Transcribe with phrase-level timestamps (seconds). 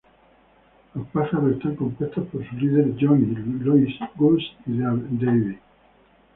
[0.95, 5.59] Los pájaros están compuestos por su líder Johnny, Louis, Goose y Davey.